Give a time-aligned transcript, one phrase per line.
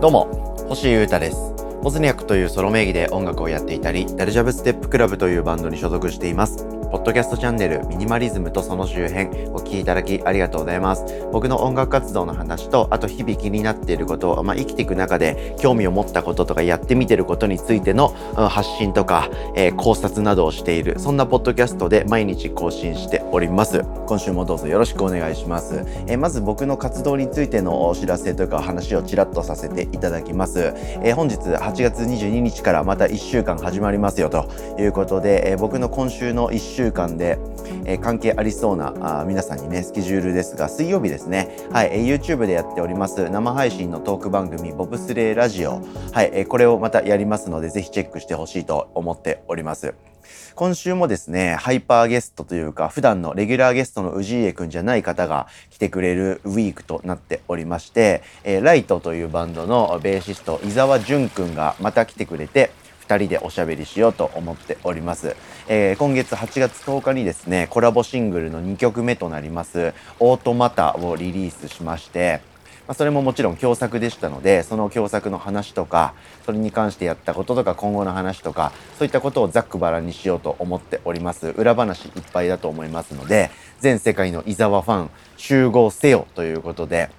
[0.00, 0.26] どうも
[0.68, 1.53] 星優太です。
[1.84, 11.04] モズニャクというソロ名義で音楽をやっていたりダルジャブステップクラブというバンドに所属していますポッドキャストチャンネルミニマリズムとその周辺お聴きいただきありがとうございます。
[11.32, 23.82] 僕の音楽活動の話と、あと日々気になっていること、まあ、生きていく中で興味を持ったこととかやってみてることについての、発信とか、えー、考察などをしている、そんなポッドキャストで毎日更新しております。
[24.06, 25.84] 今週もどうぞよろしくお願いします。
[26.06, 30.72] えー、まず僕の活動についてのお知らせというか話をちらっとさせていただきます。
[31.02, 37.36] えー、本日8 8月22日からまた1週間始まりますよということで、え僕の今週の1週間で、
[37.84, 50.13] えー、関係ありそうなあ皆さんにね、スケジュールですが、水曜日ですね、はい、えー、YouTube でやっております生配信のトーク番組、ボブスレーラジオ、はい、えー、これをまたやりますので、ぜひチェックしてほしいと思っております。
[50.54, 62.70] 今週もですね、ハイパーゲストというか、普段のレギュラーゲストの氏家くんじゃない方が来てくれるウィークとなっておりまして、えー、ライトというバンドのベーシスト、伊沢淳くんがまた来てくれて、
[63.06, 65.36] 2人でおしゃべりしようと思っております。
[65.68, 72.40] えー、今月8月10日にですね、コラボシングルの2曲目となります、オートマタをリリースしまして、
[72.86, 76.12] まあ、それももちろん共作でしたので、その共作の話とか、
[76.44, 81.48] それに関してやったこととか、今後の話とか、そういったことをざっくばらにしようと思っております。
[81.48, 87.10] 裏話いっぱいだと思いますので、全世界の伊沢ファン集合せよということで、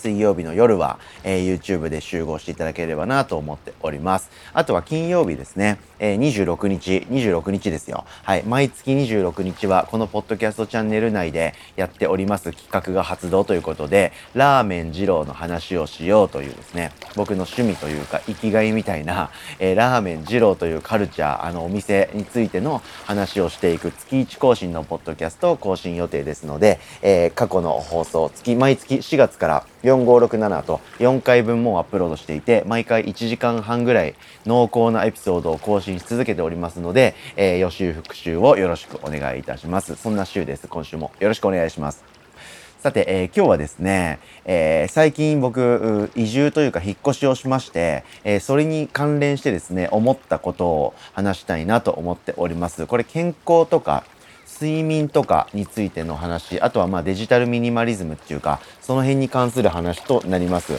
[0.00, 4.30] 水曜日の夜は、えー、YouTube で集合していただければなと思っております。
[4.54, 8.04] あとは金曜日ですね、えー、26日、26日ですよ。
[8.22, 8.42] はい。
[8.44, 34.14] 毎月26日はこのポッドキャストチャンネル内でやっております企画が発動ということで、ラーメン二郎の話をしようというですね、僕の趣味というか生きがいみたいな、えー、ラーメン二郎というカルチャー、あのお店についての話をしていく月1更新のポッドキャストを更新予定ですので、えー、過去の放送、月、毎月4月から4567と4回分もアップロードしていて、毎回1時間半ぐらい
[34.46, 39.96] 濃厚なエピソードを更新し続けておりますので、えー、予習復習をよろしくお願いいたします。
[39.96, 40.68] そんな週です。
[40.68, 42.04] 今週もよろしくお願いします。
[42.80, 52.86] さて、えー、今日はですね、えー、最近僕、移住というか引っ越しをしまして、えー、それに関連してですね、思ったことを話したいなと思っております。
[52.86, 54.04] これ健康とか
[54.60, 60.74] 睡眠とかについての話、あとはまあデジタルミニマリズムっていうか、その辺に関する話となります。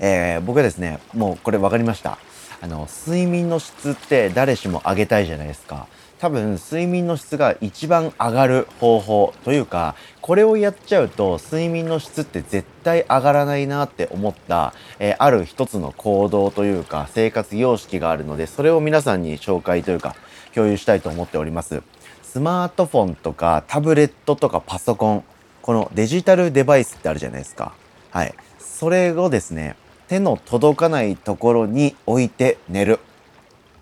[0.00, 2.18] えー、僕はですね、もうこれ分かりました。
[2.60, 5.86] あの、睡眠の質って誰しも上げたいじゃないですか。
[6.18, 20.16] 多分睡眠の質が一番上がる方法というかこれをやっちゃうと睡眠の質って絶対上がらないなって思った、えー、ある一つの行動というか生活様式があるのでそれを皆さんに紹介というか
[20.54, 21.82] 共有したいと思っております。
[22.30, 25.24] スマートフォンとかタブレットとかパソコン、
[25.62, 27.72] このデジタルデバイスってあるじゃないですか。
[28.10, 28.34] はい。
[28.58, 29.76] それをですね、
[30.08, 33.00] 手の届かないところに置いて寝る。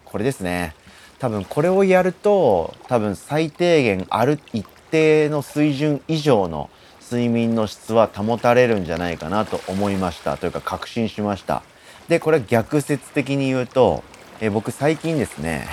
[0.05, 0.77] これですね。
[1.19, 6.71] 多分これをやると、多分最低限ある一定の水準以上の
[7.03, 10.37] 睡眠の質は保たれるんじゃないかなと思いました。
[10.37, 11.65] というか確信しました。
[12.07, 14.05] で、これ逆説的に言うと、
[14.41, 15.67] え僕最近ですね、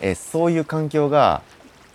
[0.00, 1.42] えそういう環境が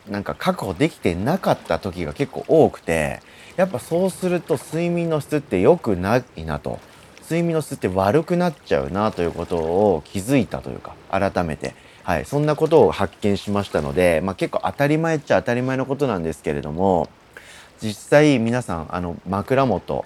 [0.09, 3.21] なんか確保できてなかった時が結構多くて
[3.55, 6.79] やっぱそうすると睡眠の質って良くないなと。
[7.23, 11.73] 睡眠の質って悪くなっちゃうなということを気づいたというか改めて。
[12.03, 17.09] はいそんなことを発見しましたので、まあ、結構当たり前っちゃ当たり前のことなんですけれども
[17.81, 20.05] 実際皆さんあの枕元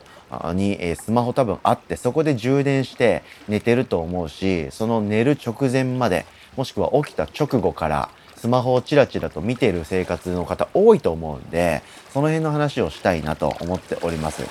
[0.54, 6.26] に、えスマホ多分あってそこで充電して寝てると思うしその寝る直前まで
[6.58, 11.82] もしくは起きた直後からスマホをチラチラと見ている生活の方多いと思うんで、
[12.14, 14.44] その辺の話をしたいなと思っております。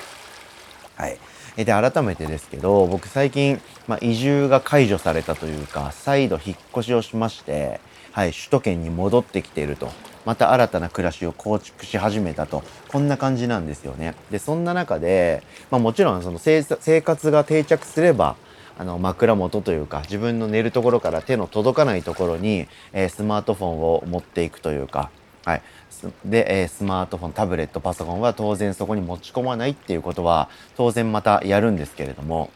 [0.95, 1.17] はい。
[1.55, 7.79] で、改めてですけど、僕最近、まあ、移住が解除されたというか、再度引っ越しをしまして、
[8.11, 9.89] はい、首都圏に戻ってきていると。
[10.25, 12.63] また新たな暮らしを構築し始めたと。
[12.87, 14.15] こんな感じなんですよね。
[14.31, 16.63] で、そんな中で、まあもちろんその生
[17.01, 18.35] 活が定着すれば、
[18.77, 25.09] あの枕元というか自分の寝るところから手の届かないところに、えー、スマートフォンを持っていくというか、
[25.45, 25.61] はい、
[26.25, 32.49] で、えー、スマートフォンタブレットパソコンは当然そこに持ち込まないっていうことは当然またやるんですけれども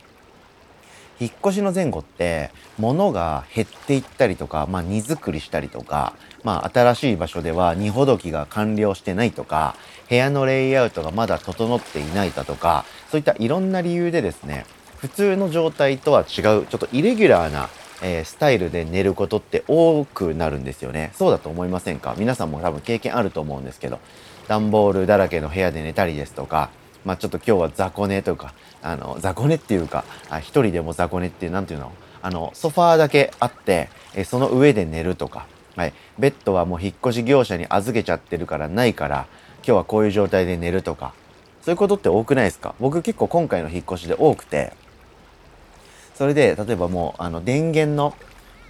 [1.19, 6.13] 引っ越しの前後って物が減っていったりとか、まあ、荷造りしたりとか、
[6.44, 9.75] まあ、新しい場所では荷ほどきが完了してないとか
[10.10, 14.65] 部屋のレイアウトがまだ整っていないだとかそういったいろんな理由でですね
[15.00, 17.69] 普通の状態とは違うちょっとイレギュラーな、
[18.04, 21.12] えー、スタイルで寝ることって多くなるんですよね。
[21.16, 22.16] そうだと思いませんか？
[22.18, 24.00] 皆さんも多分経験あると思うんですけど
[24.50, 26.69] 段ボールだらけの部屋で寝たりですとか
[27.06, 31.94] まあちょっと今日は雑魚寝とかあの雑魚寝っていうかあ一人でも雑魚寝っていうなんていうの？
[32.22, 35.48] あのソファーだけあってえその上で寝るとか、
[35.78, 39.28] はい、ベッドはもう引っ越し業者に預けちゃってるからないから
[39.60, 41.13] 今日はこういう状態で寝るとか
[41.62, 42.75] そういうことって多くないですか？
[42.81, 44.74] 僕結構今回の引っ越しで多くて
[46.19, 48.13] それで例えばもうあの電源の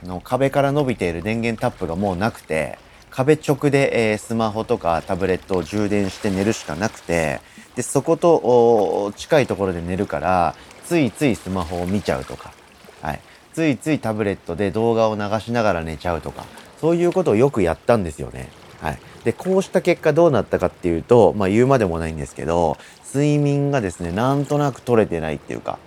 [0.03, 2.77] あの壁から伸びている電源タップがもうなくて
[3.09, 7.41] 壁直で、えー、スマホとかタブレットを充電して寝るしかなくて
[7.75, 10.55] でそこと近いところで寝るから
[10.85, 12.53] ついついスマホを見ちゃうとか、
[13.01, 13.19] はい、
[13.51, 16.45] ついついタブレットで動画を流しながら寝ちゃうとか
[16.79, 18.49] そういうことをよくやったんですよね。
[18.79, 22.77] はい、でこうした結果どうなったかっていうと、まあ、言うまでもないんですけど
[23.11, 25.79] 睡眠がですねなんとなく取れてないっていうか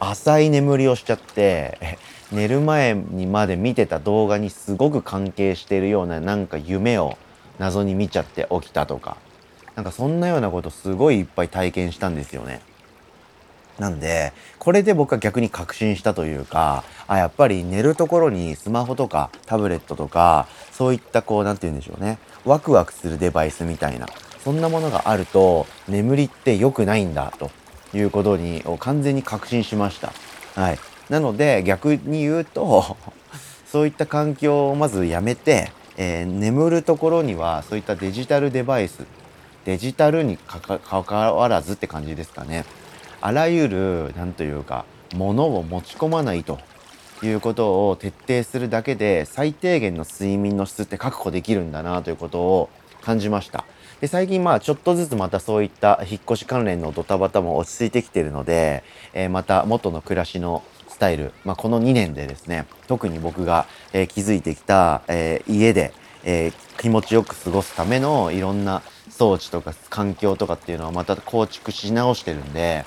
[0.00, 1.98] 浅い眠りをしちゃって
[2.32, 7.16] 寝る前にまで見てた動画にすごく関係しているようななんか夢を
[7.58, 9.16] 謎に見ちゃって起きたとか
[9.76, 12.60] なんかそんなようなことすごいいっぱい体験したんですよね。
[13.78, 22.18] なんで、これで僕は逆に確信したというか、あ、やっぱり寝るところにスマホとかタブレットとか、そういったこう、なんて言うんでしょうね。
[22.44, 24.06] ワクワクするデバイスみたいな、
[24.44, 27.50] そんなものがあると、眠りって良くないんだ、と
[27.94, 30.12] いうことに、完全に確信しました。
[30.54, 30.78] はい。
[31.08, 32.96] なので、逆に言うと、
[33.66, 39.04] そういった環境をまずやめて、えー、眠るところにはそういったデジタルデバイス、
[39.64, 42.64] デジタルにかかわらずって感じですかね。
[43.20, 46.58] あらゆる何というかものを持ち込まないと
[47.22, 52.70] いうことを徹底するだけで最低限の睡眠の質って確保できるんだなということを
[53.02, 53.64] 感じました。
[54.00, 58.82] で最近まあちょっとずつまたそういった引っ越し関連のドタバタも落ち着いてきてるので、
[59.12, 65.92] えー、また元の暮らしのスタイル、まあ、この2年でですね特に僕が、えー、気づいてきた、えー、家で、
[66.24, 72.84] え気持ちよく過ごすためのいろんな装置とか環境とかっていうのはまた構築し直してるんで、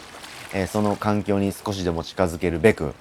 [0.54, 2.96] えー、その環境に少しでも近づけるべく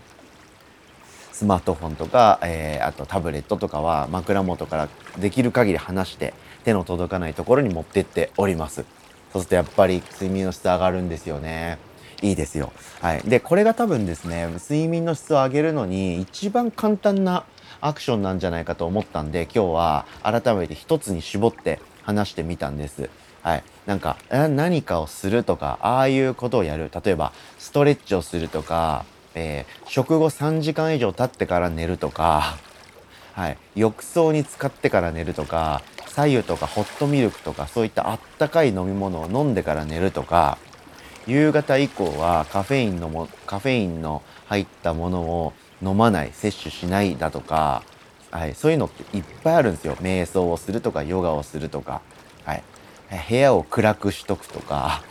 [1.42, 8.84] スマートフォンとか、えー、あとタブレットとかは枕元からできる限り離して手の届かないところに持ってっております。
[9.32, 11.78] そうするとやっぱり睡眠の質上がるんですよね。
[12.22, 12.72] いいですよ。
[13.00, 13.22] はい。
[13.22, 17.42] で、これが多分ですね、睡眠の質を上げるのに一番簡単な
[17.80, 23.10] アクションなんじゃないかと思ったんで、今日は改めて一つに絞って話してみたんです。
[23.42, 23.64] はい。
[23.86, 26.92] なんか、何かをするとか、ああいうことをやる。
[27.04, 32.56] 例えば、ストレッチをするとか、えー、食後3時間以上経ってから寝るとか、
[33.34, 33.56] はい。
[33.74, 40.58] 浴槽に使ってから寝るとか、左右とかホットミルクとか、そういったあったかい飲み物を飲んでから寝るとか、
[41.26, 45.52] 夕方以降はカフェインのも、カフェインの入ったものを
[45.82, 47.82] 飲まない、摂取しないだとか、
[48.30, 48.54] はい。
[48.54, 49.96] そういうのっていっぱいあるんですよ。
[49.96, 52.00] 瞑想をするとか、ヨガをするとか。
[52.44, 52.62] はい。
[53.28, 55.02] 部屋を暗くしとくとか、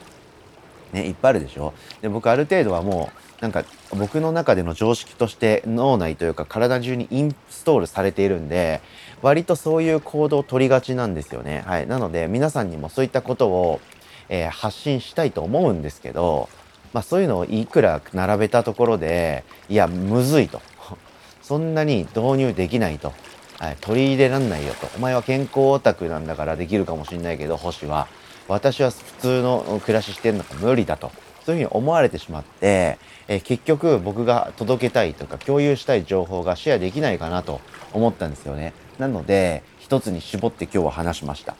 [0.94, 1.74] ね、いっぱいあるでしょ？
[2.02, 3.10] で、僕ある程度はも
[3.40, 3.64] う、なんか
[3.98, 8.82] 僕の中での常識として脳内というか体中にインストールされているんで、
[9.24, 11.64] 割とそういう行動を取りがちなんですよね。
[11.66, 11.88] はい。
[11.88, 13.82] なので皆さんにもそういったことを、
[14.30, 16.50] えー、発信したいと思うんですけど、
[16.94, 20.62] まあそういうのをいくら並べたところで、いや、むずいと。
[21.42, 23.12] そんなに導入できないと。
[23.58, 24.88] はい、取り入れらんないよと。
[24.98, 28.08] お前は健康オタクなんだからできるかもしんないけど、星は。
[28.52, 31.12] 私は普通の暮らししてるのが無理だと。
[31.46, 37.62] そういうふうに思われてしまって、え結局僕が届けたいとか共有したい情報がシェアできないかなと
[37.94, 38.74] 思ったんですよね。
[39.00, 41.56] なので、一つに絞って今日は話しました。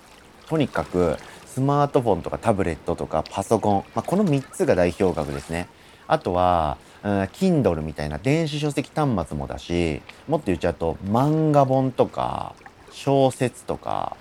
[0.48, 1.18] とにかく、
[1.48, 5.68] スマートフォンとかタブレットとかパソコン、まあ、この3つが代表格ですね。
[6.08, 12.54] あとは、うん、Kindle みたいな電子書籍端末もだし、もっと言っちゃうと漫画本とか
[12.92, 14.16] 小説とか、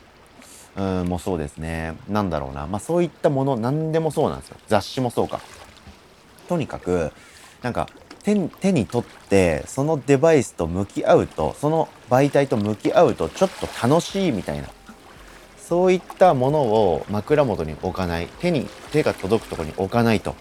[0.77, 1.95] うん、もそうですね。
[2.09, 2.67] なんだろうな。
[2.67, 4.57] まあそういったもの、何でもそうなんですよ。
[4.69, 5.41] 雑誌もそうか。
[6.49, 7.12] とにかく、
[7.62, 7.89] なんか
[8.23, 14.69] 手手に取ってそのデバイスと向き合うとその媒体と向き合うとちょっと楽しいみたいな
[15.59, 20.35] そういったものを枕元に置かない手に手が届くところに置かないと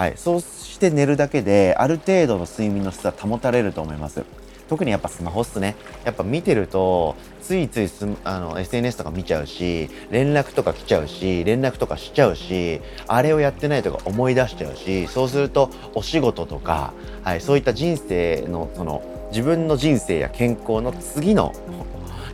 [0.00, 4.24] はい、そうして寝るだけである程度の睡眠の質は保たれると思います
[4.70, 5.74] 特にやっぱスマホっすね。
[6.04, 7.90] やっぱ見てるとついつい
[8.22, 16.92] あの SNS とか見ちゃうし連絡とか来ちゃうし連絡とかしちゃうしあれをやってないとか思い出しちゃうしそうするとお仕事とか、
[17.24, 21.52] はい、そういった人生のその自分の人生や健康の次の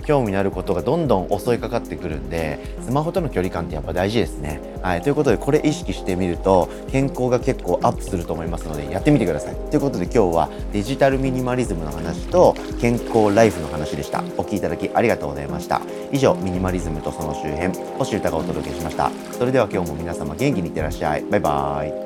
[0.07, 4.61] 興味のあることがどんどん襲いかかってくるんでスマホとの距離感ってやっぱ大事ですね。
[4.81, 9.57] はい、ということでこれ意識してみると健康が結構アップすると思いますのでやってみてください。
[9.71, 14.23] ということで今日はデジタルミニマリズムの話と健康ライフの話でした。
[14.37, 15.83] お聴きいただきありがとうございました。
[16.12, 19.11] 以上ミニマリズムとその周辺星歌がお届けしました。
[19.33, 21.25] それでは今日も皆様元気にいってらっしゃい。
[21.25, 22.06] バイバーイ。